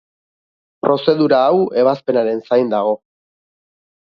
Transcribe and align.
Prozedura 0.85 1.41
hau 1.49 1.59
ebazpenaren 1.83 2.43
zain 2.49 2.73
dago. 2.75 2.97